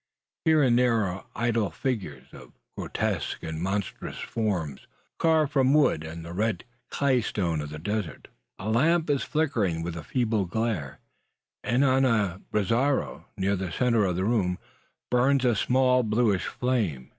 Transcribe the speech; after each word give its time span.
Here 0.45 0.63
and 0.63 0.79
there 0.79 1.05
are 1.05 1.27
idol 1.35 1.69
figures, 1.69 2.33
of 2.33 2.53
grotesque 2.75 3.43
and 3.43 3.61
monster 3.61 4.11
forms, 4.13 4.87
carved 5.19 5.51
from 5.51 5.75
wood 5.75 6.03
and 6.03 6.25
the 6.25 6.33
red 6.33 6.63
claystone 6.89 7.61
of 7.61 7.69
the 7.69 7.77
desert. 7.77 8.27
A 8.57 8.67
lamp 8.67 9.11
is 9.11 9.21
flickering 9.23 9.83
with 9.83 9.95
a 9.95 10.01
feeble 10.01 10.45
glare; 10.45 11.01
and 11.63 11.85
on 11.85 12.03
a 12.05 12.41
brazero, 12.51 13.25
near 13.37 13.55
the 13.55 13.71
centre 13.71 14.03
of 14.05 14.15
the 14.15 14.25
room, 14.25 14.57
burns 15.11 15.45
a 15.45 15.55
small 15.55 16.01
bluish 16.01 16.45
flame. 16.47 17.09